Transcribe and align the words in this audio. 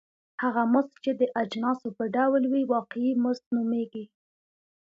هغه 0.43 0.61
مزد 0.73 0.93
چې 1.03 1.11
د 1.19 1.21
اجناسو 1.41 1.87
په 1.97 2.03
ډول 2.15 2.43
وي 2.51 2.63
واقعي 2.73 3.11
مزد 3.23 3.45
نومېږي 3.55 4.05